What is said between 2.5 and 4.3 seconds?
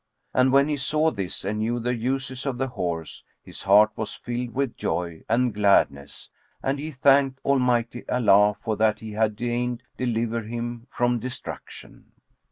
the horse, his heart was